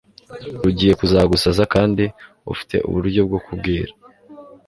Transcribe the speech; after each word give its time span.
rugiye 0.63 0.93
kuzagusaza 0.99 1.63
kandi 1.73 2.03
ufite 2.53 2.75
uburyo 2.87 3.21
bwo 3.27 3.39
kubwira 3.45 3.91